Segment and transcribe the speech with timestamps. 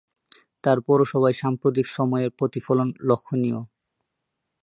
[0.63, 3.59] তার পৌভায় সাম্প্রতিক সময়ের প্রতিফলন লক্ষ্যণীয়।